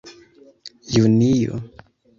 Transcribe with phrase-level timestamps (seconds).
[0.91, 1.61] junio